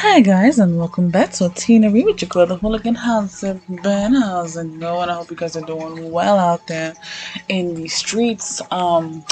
[0.00, 2.94] Hi guys and welcome back to Tina Ree with your girl the Hooligan.
[2.94, 4.12] How's it been?
[4.12, 5.08] How's it going?
[5.08, 6.92] I hope you guys are doing well out there
[7.48, 8.60] in the streets.
[8.70, 9.24] Um,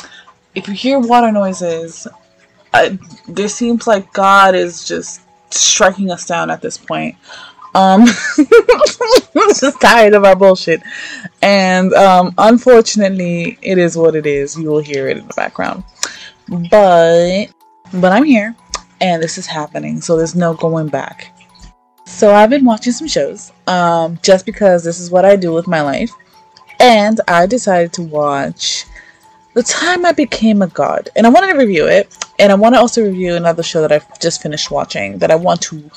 [0.55, 2.09] if you hear water noises,
[2.73, 2.99] I,
[3.29, 7.15] there seems like God is just striking us down at this point.
[7.75, 8.07] Um,
[8.39, 10.83] I'm just tired of our bullshit,
[11.43, 14.57] and um, unfortunately, it is what it is.
[14.57, 15.85] You will hear it in the background,
[16.49, 17.49] but
[17.93, 18.57] but I'm here
[19.05, 21.31] and this is happening, so there's no going back.
[22.07, 25.67] So I've been watching some shows, um, just because this is what I do with
[25.67, 26.11] my life,
[26.81, 28.87] and I decided to watch
[29.53, 32.75] The Time I Became a God, and I wanted to review it, and I want
[32.77, 35.91] to also review another show that I've just finished watching that I want to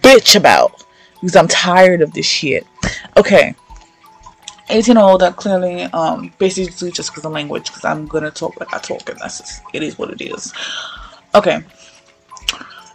[0.00, 0.82] bitch about
[1.20, 2.66] because I'm tired of this shit.
[3.18, 3.54] Okay.
[4.70, 8.72] 18 or older, clearly, um, basically just because of language, because I'm gonna talk like
[8.72, 10.54] I talk, and that's just, it is what it is.
[11.34, 11.62] Okay,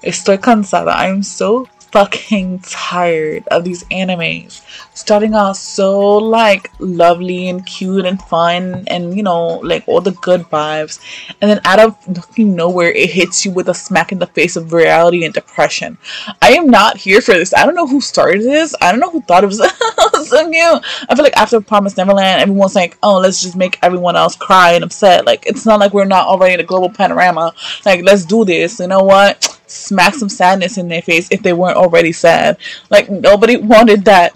[0.03, 0.93] Estoy cansada.
[0.95, 4.61] I'm so fucking tired of these animes.
[4.93, 10.11] Starting out so like lovely and cute and fun and you know like all the
[10.11, 10.99] good vibes.
[11.41, 14.55] And then out of fucking nowhere it hits you with a smack in the face
[14.55, 15.97] of reality and depression.
[16.41, 17.53] I am not here for this.
[17.53, 18.75] I don't know who started this.
[18.81, 19.57] I don't know who thought it was
[20.29, 24.15] so cute i feel like after promise neverland everyone's like oh let's just make everyone
[24.15, 25.25] else cry and upset.
[25.25, 27.53] Like it's not like we're not already in a global panorama.
[27.85, 28.79] Like let's do this.
[28.79, 32.57] You know what smack some sadness in their face if they weren't already sad.
[32.89, 34.35] Like nobody wanted that.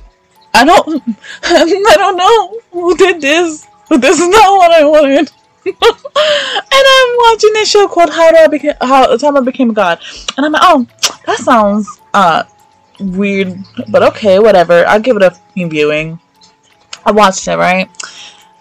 [0.53, 1.03] I don't
[1.43, 5.31] I don't know who did this, but this is not what I wanted.
[5.65, 9.69] and I'm watching this show called How Do I Became How the Time I Became
[9.69, 9.99] a God.
[10.37, 10.87] And I'm like, oh,
[11.25, 12.43] that sounds uh
[12.99, 13.57] weird,
[13.89, 14.85] but okay, whatever.
[14.87, 16.19] I'll give it a viewing.
[17.05, 17.89] I watched it, right?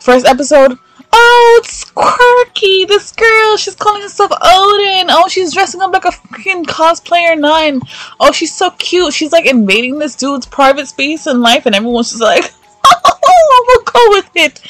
[0.00, 0.78] First episode,
[1.14, 2.84] Oh, it's quirky.
[2.86, 5.08] This girl, she's calling herself Odin.
[5.10, 7.80] Oh, she's dressing up like a freaking cosplayer nine.
[8.18, 9.12] Oh, she's so cute.
[9.12, 12.44] She's like invading this dude's private space in life, and everyone's just like,
[12.84, 14.60] oh, we'll go with it.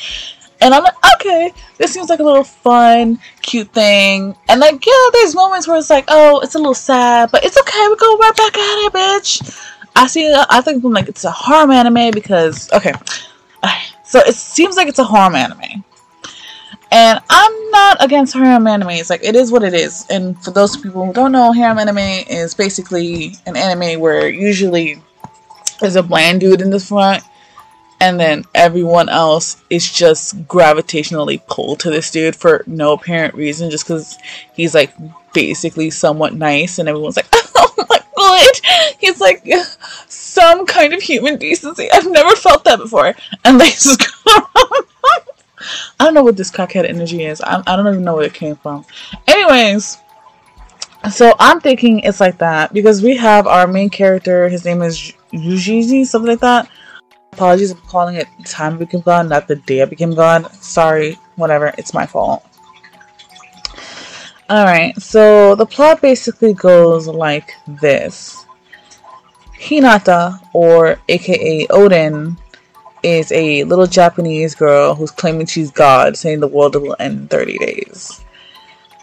[0.61, 4.36] And I'm like, okay, this seems like a little fun, cute thing.
[4.48, 7.59] And like, yeah, there's moments where it's like, oh, it's a little sad, but it's
[7.59, 7.86] okay.
[7.89, 9.69] We go right back at it, bitch.
[9.95, 10.33] I see.
[10.51, 12.92] I think I'm like it's a harem anime because okay,
[14.05, 15.85] so it seems like it's a harem anime
[16.92, 18.91] and I'm not against harem anime.
[18.91, 20.07] It's Like it is what it is.
[20.11, 25.01] And for those people who don't know, harem anime is basically an anime where usually
[25.80, 27.25] there's a bland dude in the front,
[28.01, 33.70] and then everyone else is just gravitationally pulled to this dude for no apparent reason,
[33.70, 34.19] just because
[34.53, 34.95] he's like
[35.33, 39.48] basically somewhat nice, and everyone's like, oh my god, he's like
[40.09, 41.91] some kind of human decency.
[41.91, 43.14] I've never felt that before,
[43.45, 45.20] and they just I
[46.12, 47.40] don't know what this cockhead energy is.
[47.40, 48.84] I, I don't even know where it came from.
[49.27, 49.98] Anyways,
[51.11, 54.48] so I'm thinking it's like that because we have our main character.
[54.48, 56.68] His name is Yuji, something like that.
[57.33, 60.52] Apologies for calling it time I became God, not the day I became God.
[60.56, 61.73] Sorry, whatever.
[61.78, 62.44] It's my fault.
[64.50, 68.44] Alright, so the plot basically goes like this
[69.58, 72.36] Hinata, or aka Odin,
[73.02, 77.29] is a little Japanese girl who's claiming she's God, saying the world will end in
[77.29, 78.24] 30 days.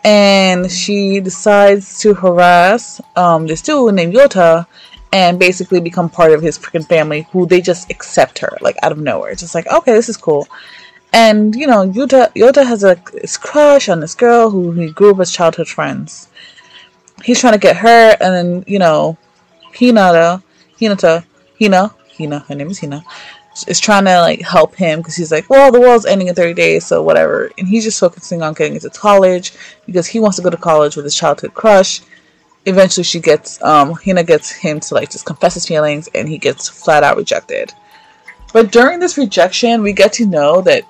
[0.03, 4.65] And she decides to harass um, this dude named Yota
[5.11, 8.91] and basically become part of his freaking family who they just accept her, like out
[8.91, 9.35] of nowhere.
[9.35, 10.47] Just like, okay, this is cool.
[11.11, 12.95] And, you know, Yota, Yota has a
[13.39, 16.29] crush on this girl who he grew up as childhood friends.
[17.23, 19.17] He's trying to get her, and then, you know,
[19.73, 20.41] Hinata,
[20.79, 21.25] Hinata,
[21.59, 23.03] Hina, Hina, her name is Hina,
[23.67, 26.53] is trying to like help him because he's like, well, the world's ending in 30
[26.53, 27.51] days, so whatever.
[27.57, 29.53] And he's just focusing on getting into college
[29.85, 32.01] because he wants to go to college with his childhood crush.
[32.65, 36.38] Eventually, she gets um, Hina gets him to like just confess his feelings, and he
[36.38, 37.73] gets flat out rejected.
[38.53, 40.83] But during this rejection, we get to know that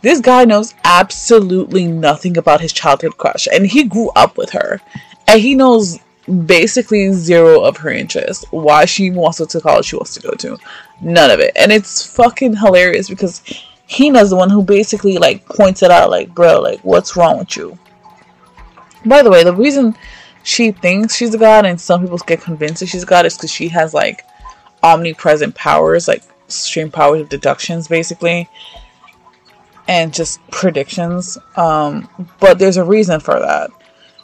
[0.00, 4.80] this guy knows absolutely nothing about his childhood crush, and he grew up with her,
[5.26, 5.98] and he knows
[6.28, 8.46] basically zero of her interest.
[8.50, 10.58] Why she wants to go to college she wants to go to.
[11.00, 11.52] None of it.
[11.56, 13.42] And it's fucking hilarious because
[13.86, 17.56] Hina's the one who basically like points it out like, bro, like what's wrong with
[17.56, 17.78] you?
[19.06, 19.94] By the way, the reason
[20.42, 23.36] she thinks she's a god and some people get convinced that she's a god is
[23.36, 24.24] because she has like
[24.82, 28.48] omnipresent powers, like extreme powers of deductions basically.
[29.86, 31.38] And just predictions.
[31.56, 32.08] Um,
[32.40, 33.70] but there's a reason for that.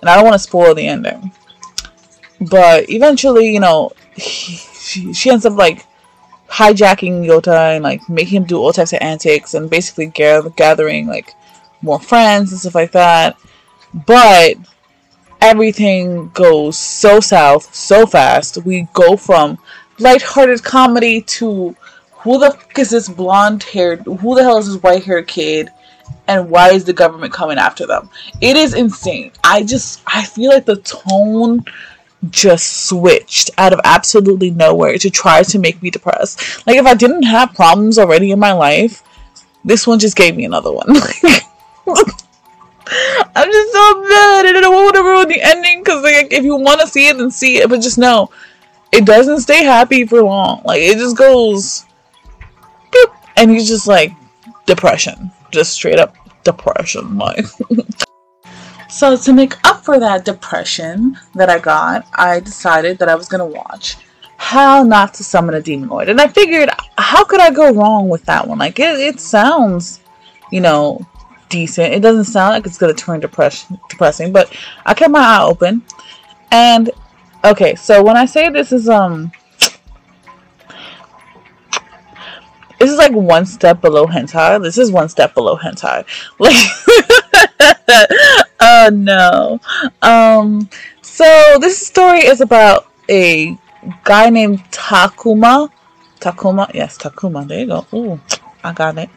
[0.03, 1.33] And I don't want to spoil the ending
[2.41, 5.87] but eventually, you know, he, she, she ends up like
[6.49, 11.07] hijacking Yota and like making him do all types of antics and basically gather, gathering
[11.07, 11.35] like
[11.83, 13.37] more friends and stuff like that.
[14.07, 14.57] But
[15.41, 18.65] everything goes so south so fast.
[18.65, 19.59] We go from
[19.99, 21.77] lighthearted comedy to
[22.13, 25.71] who the fuck is this blonde haired, who the hell is this white haired kid?
[26.27, 28.09] And why is the government coming after them?
[28.41, 29.33] It is insane.
[29.43, 31.65] I just, I feel like the tone
[32.31, 36.67] just switched out of absolutely nowhere to try to make me depressed.
[36.67, 39.03] Like if I didn't have problems already in my life,
[39.65, 40.87] this one just gave me another one.
[43.37, 44.47] I'm just so mad.
[44.47, 46.87] I don't know what want to ruin the ending because like if you want to
[46.87, 47.69] see it, then see it.
[47.69, 48.31] But just know,
[48.93, 50.63] it doesn't stay happy for long.
[50.65, 51.87] Like it just goes,
[52.93, 54.13] boop, and he's just like
[54.67, 57.19] depression, just straight up depression.
[57.19, 57.47] Like.
[58.89, 63.29] So to make up for that depression that I got, I decided that I was
[63.29, 63.97] gonna watch
[64.37, 68.09] How Not to Summon a Demon Lord, and I figured, how could I go wrong
[68.09, 68.59] with that one?
[68.59, 70.01] Like it, it sounds,
[70.51, 71.05] you know,
[71.49, 71.93] decent.
[71.93, 74.55] It doesn't sound like it's gonna turn depression depressing, but
[74.87, 75.83] I kept my eye open.
[76.51, 76.91] And
[77.45, 79.33] okay, so when I say this is um
[82.85, 84.63] this is like one step below hentai.
[84.63, 86.05] This is one step below hentai.
[86.39, 86.55] Like,
[88.61, 89.61] oh no.
[90.03, 90.69] Um,
[91.03, 91.25] so
[91.61, 93.57] this story is about a
[94.05, 95.71] guy named Takuma.
[96.21, 97.47] Takuma, yes, Takuma.
[97.47, 97.87] There you go.
[97.93, 98.21] Ooh,
[98.63, 99.11] I got it.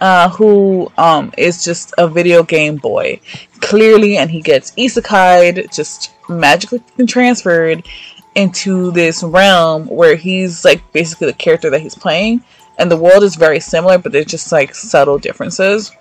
[0.00, 3.20] Uh, who um is just a video game boy,
[3.60, 7.86] clearly, and he gets isekai, just magically transferred
[8.34, 12.42] into this realm where he's like basically the character that he's playing
[12.78, 15.92] and the world is very similar, but there's just like subtle differences.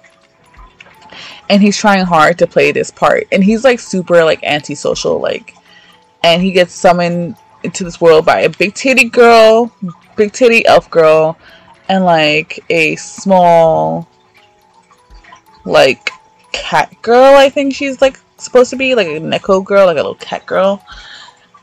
[1.51, 5.53] And he's trying hard to play this part, and he's like super like antisocial, like,
[6.24, 9.71] and he gets summoned into this world by a big titty girl,
[10.15, 11.38] big titty elf girl,
[11.89, 14.07] and like a small,
[15.65, 16.09] like
[16.53, 17.36] cat girl.
[17.36, 20.45] I think she's like supposed to be like a neko girl, like a little cat
[20.45, 20.83] girl,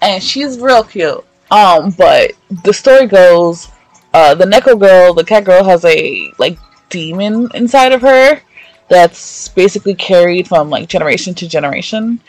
[0.02, 1.24] and she's real cute.
[1.50, 2.32] Um, but
[2.62, 3.70] the story goes
[4.14, 6.58] uh, the Neko girl, the cat girl, has a like
[6.88, 8.40] demon inside of her
[8.88, 12.20] that's basically carried from like generation to generation.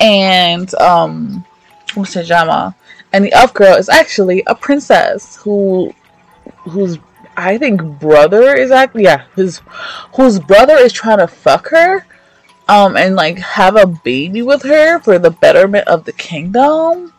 [0.00, 1.44] And um,
[1.94, 2.74] Jama,
[3.12, 5.94] and the elf girl is actually a princess who,
[6.64, 6.98] whose
[7.36, 9.60] I think brother is actually yeah, his
[10.14, 12.04] whose brother is trying to fuck her,
[12.68, 17.12] um, and like have a baby with her for the betterment of the kingdom.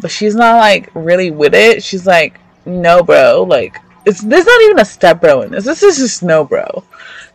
[0.00, 1.82] But she's not like really with it.
[1.82, 3.44] She's like, no, bro.
[3.44, 5.64] Like, it's there's not even a step bro in this.
[5.64, 6.84] This is just no, bro.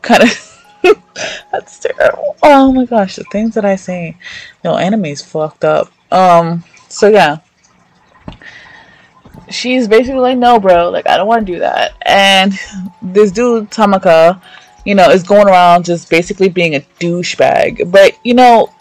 [0.01, 0.47] Kind of.
[1.51, 2.35] That's terrible.
[2.43, 4.17] Oh my gosh, the things that I say.
[4.63, 5.91] No, anime's fucked up.
[6.11, 6.63] Um.
[6.89, 7.37] So yeah.
[9.49, 10.89] She's basically like, no, bro.
[10.89, 11.93] Like, I don't want to do that.
[12.05, 12.53] And
[13.01, 14.41] this dude Tamaka,
[14.85, 17.91] you know, is going around just basically being a douchebag.
[17.91, 18.73] But you know,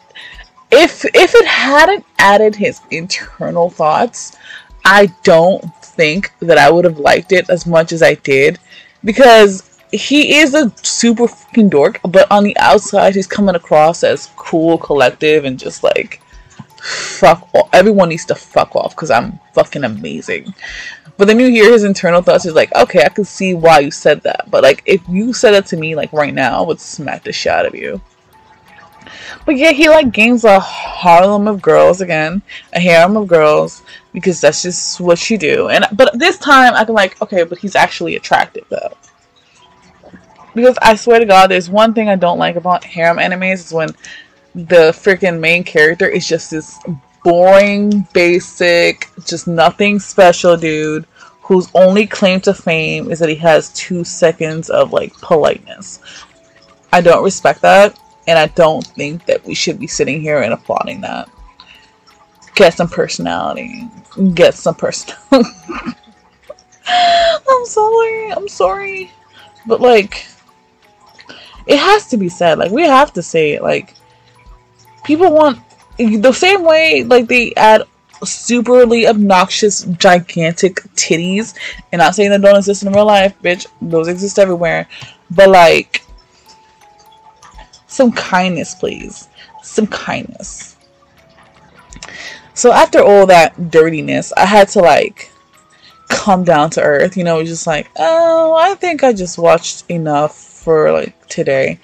[0.70, 4.36] if if it hadn't added his internal thoughts,
[4.84, 8.58] I don't think that I would have liked it as much as I did
[9.04, 14.30] because he is a super fucking dork, but on the outside, he's coming across as
[14.36, 16.22] cool, collective, and just like
[16.80, 17.68] fuck off.
[17.72, 20.54] Everyone needs to fuck off because I'm fucking amazing.
[21.16, 22.44] But then you hear his internal thoughts.
[22.44, 24.50] He's like, okay, I can see why you said that.
[24.50, 27.32] But like, if you said that to me like right now, I would smack the
[27.32, 28.00] shit out of you.
[29.44, 33.82] But yeah, he like gains a Harlem of girls again, a harem of girls
[34.12, 35.68] because that's just what you do.
[35.68, 38.92] And but this time I can like, okay, but he's actually attractive though.
[40.54, 43.72] Because I swear to God, there's one thing I don't like about harem animes is
[43.72, 43.90] when
[44.54, 46.78] the freaking main character is just this
[47.22, 51.06] boring, basic, just nothing special dude
[51.42, 56.00] whose only claim to fame is that he has two seconds of like politeness.
[56.92, 60.52] I don't respect that and I don't think that we should be sitting here and
[60.52, 61.28] applauding that.
[62.54, 63.88] Get some personality.
[64.34, 65.50] Get some personality.
[66.86, 68.32] I'm sorry.
[68.32, 69.10] I'm sorry.
[69.66, 70.26] But like
[71.70, 72.58] it has to be said.
[72.58, 73.62] Like we have to say it.
[73.62, 73.94] Like
[75.04, 75.60] people want
[75.96, 77.84] the same way like they add
[78.22, 81.54] superly obnoxious gigantic titties
[81.92, 83.66] and I'm not saying they don't exist in real life, bitch.
[83.80, 84.88] Those exist everywhere.
[85.30, 86.02] But like
[87.86, 89.28] some kindness, please.
[89.62, 90.76] Some kindness.
[92.54, 95.30] So after all that dirtiness, I had to like
[96.08, 97.16] come down to earth.
[97.16, 101.78] You know, just like, oh, I think I just watched enough for like today.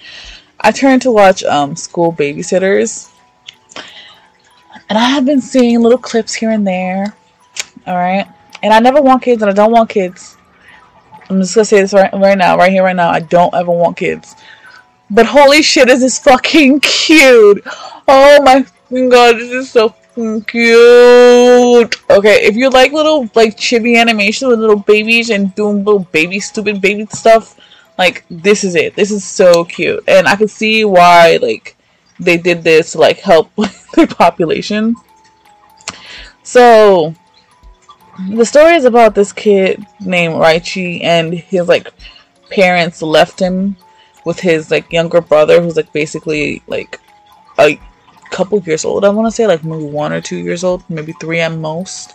[0.59, 3.11] I turned to watch um, School Babysitters.
[4.89, 7.15] And I have been seeing little clips here and there.
[7.87, 8.27] Alright?
[8.63, 10.37] And I never want kids and I don't want kids.
[11.29, 13.09] I'm just gonna say this right, right now, right here, right now.
[13.09, 14.35] I don't ever want kids.
[15.09, 17.61] But holy shit, is this fucking cute.
[18.07, 19.93] Oh my God, this is so
[20.47, 21.95] cute.
[22.09, 26.39] Okay, if you like little like chibi animation with little babies and doing little baby
[26.39, 27.57] stupid baby stuff,
[27.97, 28.95] like this is it.
[28.95, 31.75] This is so cute, and I can see why like
[32.19, 33.51] they did this to like help
[33.95, 34.95] their population.
[36.43, 37.13] So
[38.29, 41.91] the story is about this kid named Raichi and his like
[42.49, 43.77] parents left him
[44.25, 46.99] with his like younger brother who's like basically like
[47.59, 47.79] a
[48.31, 51.13] couple years old I want to say like maybe one or two years old maybe
[51.13, 52.13] three at most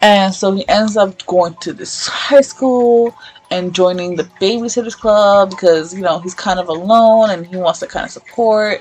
[0.00, 3.14] and so he ends up going to this high school
[3.52, 7.80] and joining the babysitters club because you know he's kind of alone and he wants
[7.80, 8.80] to kind of support.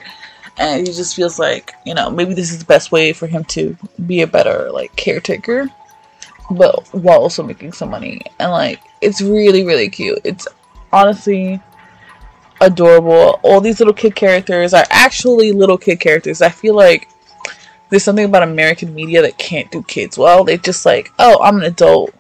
[0.58, 3.44] And he just feels like you know maybe this is the best way for him
[3.56, 5.70] to be a better like caretaker
[6.52, 8.22] but while also making some money.
[8.40, 10.20] And like it's really really cute.
[10.24, 10.48] It's
[10.94, 11.62] honestly
[12.62, 13.40] adorable.
[13.44, 16.42] All these little kid characters are actually little kid characters.
[16.42, 17.10] I feel like
[17.90, 20.46] there's something about american media that can't do kids well.
[20.46, 22.14] They just like oh i'm an adult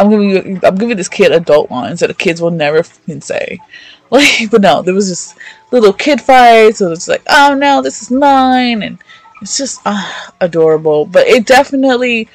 [0.00, 3.20] i'm giving you i'm giving this kid adult lines that the kids will never fucking
[3.20, 3.58] say
[4.10, 5.36] like but no there was just
[5.70, 8.98] little kid fights so it's like oh no this is mine and
[9.40, 12.28] it's just uh, adorable but it definitely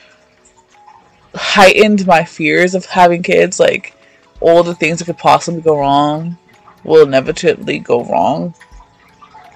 [1.35, 3.59] heightened my fears of having kids.
[3.59, 3.95] Like
[4.39, 6.37] all the things that could possibly go wrong
[6.83, 8.53] will inevitably go wrong.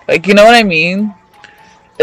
[0.07, 1.13] Like you know what I mean?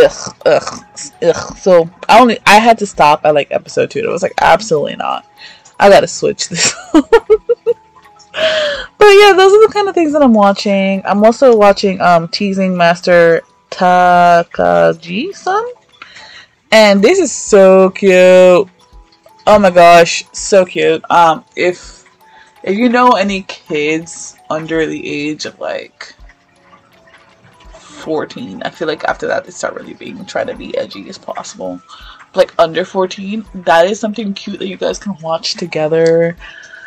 [0.02, 0.84] Ugh, ugh,
[1.22, 1.56] ugh.
[1.58, 4.06] So I only I had to stop at like episode two.
[4.06, 5.26] I was like, absolutely not.
[5.78, 6.74] I gotta switch this.
[6.92, 7.04] but
[8.32, 11.02] yeah, those are the kind of things that I'm watching.
[11.04, 15.64] I'm also watching um Teasing Master Takagi-san.
[16.72, 18.68] And this is so cute.
[19.48, 21.04] Oh my gosh, so cute.
[21.10, 22.04] Um, if
[22.62, 26.14] if you know any kids under the age of like
[27.70, 31.16] 14, I feel like after that they start really being trying to be edgy as
[31.16, 31.80] possible.
[32.36, 36.36] Like under 14, that is something cute that you guys can watch together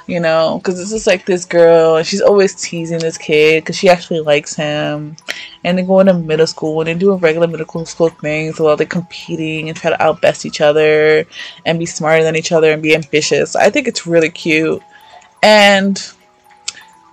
[0.09, 3.77] you know, because this is like this girl, and she's always teasing this kid because
[3.77, 5.15] she actually likes him.
[5.63, 8.87] And they go into middle school and they're doing regular middle school things while they're
[8.87, 11.25] competing and try to outbest each other
[11.65, 13.55] and be smarter than each other and be ambitious.
[13.55, 14.81] I think it's really cute.
[15.43, 16.01] And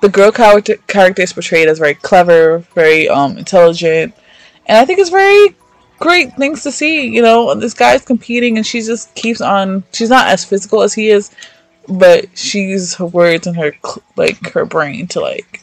[0.01, 4.15] the girl character, character is portrayed as very clever, very um, intelligent.
[4.65, 5.55] And I think it's very
[5.99, 7.07] great things to see.
[7.07, 9.85] You know, this guy's competing and she just keeps on.
[9.93, 11.31] She's not as physical as he is,
[11.89, 13.73] but she uses her words and her
[14.17, 15.63] like her brain to like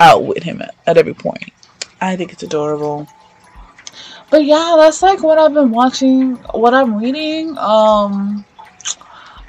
[0.00, 1.52] outwit him at, at every point.
[2.00, 3.08] I think it's adorable.
[4.30, 7.56] But yeah, that's like what I've been watching, what I'm reading.
[7.58, 8.44] Um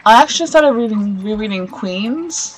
[0.06, 2.58] I actually started reading rereading Queens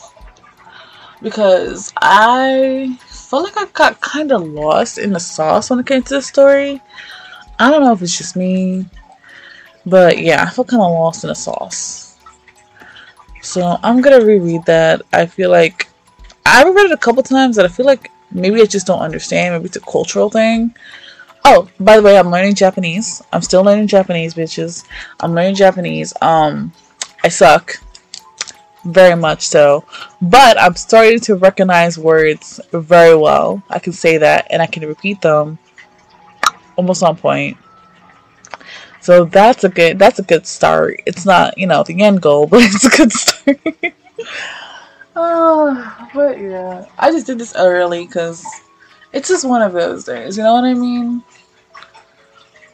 [1.22, 6.04] because I felt like I got kind of lost in the sauce when it came
[6.04, 6.82] to the story.
[7.60, 8.86] I don't know if it's just me,
[9.86, 12.18] but yeah, I feel kind of lost in the sauce.
[13.42, 15.02] So I'm gonna reread that.
[15.12, 15.90] I feel like
[16.46, 19.54] I read it a couple times that I feel like maybe I just don't understand.
[19.54, 20.74] Maybe it's a cultural thing.
[21.44, 23.22] Oh, by the way, I'm learning Japanese.
[23.34, 24.86] I'm still learning Japanese, bitches.
[25.20, 26.14] I'm learning Japanese.
[26.22, 26.72] Um,
[27.24, 27.82] I suck.
[28.86, 29.84] Very much so.
[30.22, 33.62] But I'm starting to recognize words very well.
[33.70, 35.60] I can say that and I can repeat them
[36.80, 37.58] almost on point.
[39.02, 41.02] So that's a good that's a good start.
[41.06, 43.60] It's not, you know, the end goal, but it's a good start.
[45.16, 46.86] oh, but yeah.
[46.98, 48.46] I just did this early because
[49.12, 51.22] it's just one of those days, you know what I mean?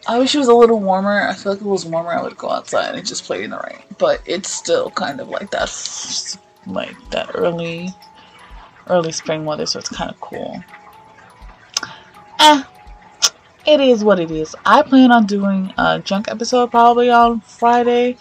[0.07, 1.27] I wish it was a little warmer.
[1.27, 3.49] I feel like if it was warmer, I would go outside and just play in
[3.49, 3.81] the rain.
[3.97, 7.89] But it's still kind of like that, like that early,
[8.87, 10.63] early spring weather, so it's kind of cool.
[12.39, 12.63] Eh,
[13.65, 14.55] it is what it is.
[14.65, 18.17] I plan on doing a junk episode probably on Friday,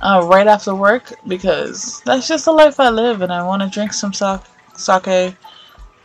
[0.00, 3.68] uh, right after work, because that's just the life I live, and I want to
[3.68, 4.40] drink some sake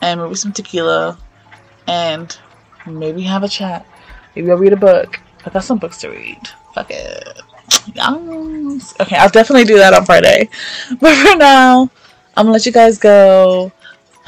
[0.02, 1.18] and maybe some tequila,
[1.88, 2.38] and
[2.86, 3.86] maybe have a chat.
[4.36, 5.20] Maybe I'll read a book.
[5.46, 6.40] I got some books to read.
[6.74, 7.42] Fuck it.
[7.94, 8.94] Yes.
[9.00, 10.50] Okay, I'll definitely do that on Friday.
[11.00, 11.90] But for now,
[12.36, 13.72] I'm gonna let you guys go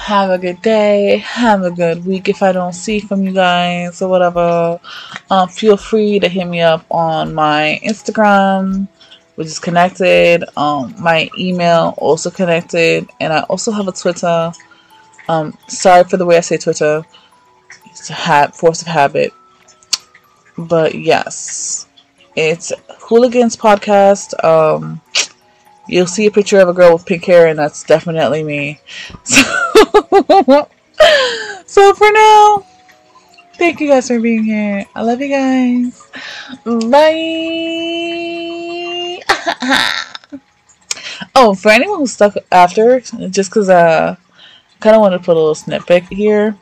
[0.01, 4.01] have a good day, have a good week if I don't see from you guys
[4.01, 4.79] or whatever.
[5.29, 8.87] Um, feel free to hit me up on my Instagram,
[9.35, 10.43] which is connected.
[10.57, 14.51] Um, my email also connected, and I also have a Twitter.
[15.29, 17.05] Um, sorry for the way I say Twitter.
[17.85, 19.31] It's a ha- force of habit,
[20.57, 21.87] but yes,
[22.35, 24.33] it's Hooligans Podcast.
[24.43, 24.99] Um,
[25.87, 28.79] you'll see a picture of a girl with pink hair, and that's definitely me.
[29.23, 29.70] So,
[31.65, 32.65] so for now,
[33.61, 34.85] Thank you guys for being here.
[34.95, 36.01] I love you guys.
[36.65, 37.11] Bye.
[41.35, 45.33] oh, for anyone who's stuck after, just because uh, I kind of want to put
[45.33, 46.57] a little snippet here.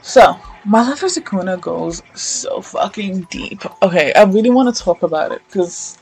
[0.00, 3.62] So, my love for Sukuna goes so fucking deep.
[3.82, 5.98] Okay, I really want to talk about it because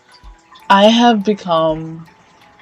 [0.70, 2.06] I have become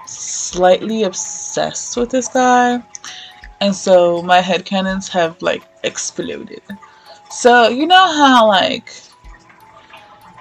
[0.06, 2.82] slightly obsessed with this guy.
[3.60, 6.62] And so my headcanons have like exploded.
[7.30, 8.90] So you know how like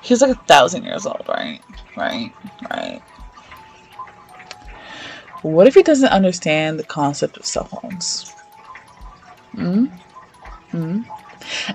[0.01, 1.61] he's like a thousand years old, right?
[1.97, 2.31] Right,
[2.69, 3.01] right.
[5.41, 8.33] What if he doesn't understand the concept of cell phones?
[9.53, 9.85] Hmm?
[10.71, 11.01] Hmm?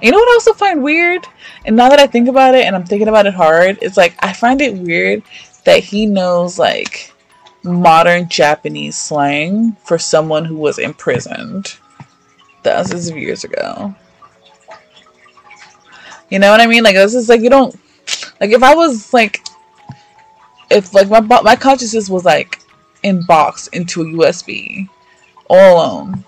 [0.02, 1.26] You know what I also find weird?
[1.64, 4.14] And now that I think about it and I'm thinking about it hard, it's like
[4.20, 5.23] I find it weird
[5.64, 7.12] that he knows like
[7.62, 11.76] modern Japanese slang for someone who was imprisoned
[12.62, 13.95] thousands of years ago.
[16.31, 16.85] You know what I mean?
[16.85, 17.75] Like this is like you don't
[18.40, 19.45] like if I was like
[20.71, 22.61] if like my my consciousness was like
[23.02, 24.88] in box into a USB
[25.49, 26.25] all alone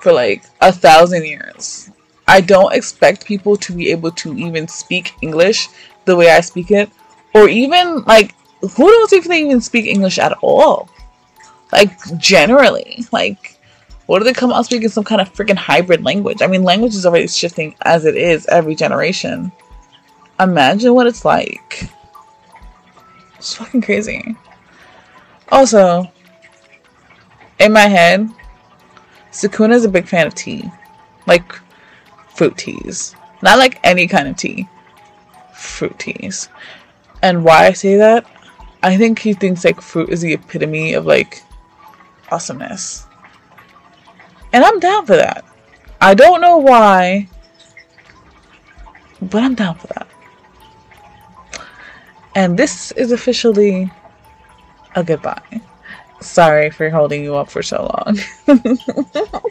[0.00, 1.90] for like a thousand years.
[2.26, 5.68] I don't expect people to be able to even speak English
[6.04, 6.90] the way I speak it,
[7.34, 8.34] or even like
[8.68, 10.88] who knows if they even speak English at all?
[11.72, 13.04] Like, generally.
[13.12, 13.58] Like,
[14.06, 16.42] what do they come out speaking some kind of freaking hybrid language?
[16.42, 19.50] I mean, language is already shifting as it is every generation.
[20.40, 21.88] Imagine what it's like.
[23.38, 24.36] It's fucking crazy.
[25.50, 26.10] Also,
[27.58, 28.28] in my head,
[29.32, 30.70] Sukuna is a big fan of tea.
[31.26, 31.54] Like,
[32.34, 33.14] fruit teas.
[33.42, 34.68] Not like any kind of tea.
[35.54, 36.48] Fruit teas.
[37.22, 38.26] And why I say that
[38.84, 41.42] I think he thinks like fruit is the epitome of like
[42.30, 43.06] awesomeness.
[44.52, 45.42] And I'm down for that.
[46.02, 47.26] I don't know why,
[49.22, 50.06] but I'm down for that.
[52.34, 53.90] And this is officially
[54.94, 55.62] a goodbye.
[56.20, 58.18] Sorry for holding you up for so long.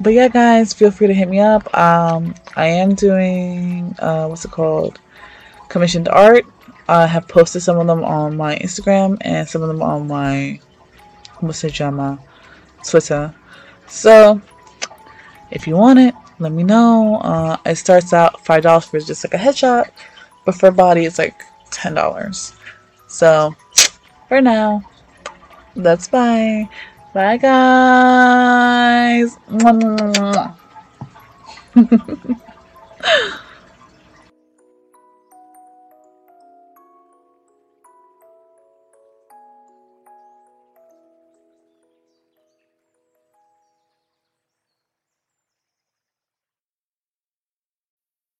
[0.00, 1.72] but yeah, guys, feel free to hit me up.
[1.72, 4.98] Um, I am doing uh, what's it called?
[5.68, 6.44] Commissioned art
[6.88, 10.58] I have posted some of them on my Instagram and some of them on my
[11.40, 12.18] Musajama
[12.82, 13.34] Twitter.
[13.86, 14.40] So
[15.50, 17.16] if you want it, let me know.
[17.16, 19.90] Uh, it starts out five dollars for just like a headshot,
[20.44, 22.54] but for a body it's like ten dollars.
[23.06, 23.54] So
[24.28, 24.82] for now,
[25.76, 26.68] that's bye.
[27.12, 29.36] Bye guys.